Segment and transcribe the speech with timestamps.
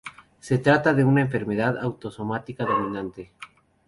[0.39, 3.31] Se trata de una enfermedad autosómica dominante.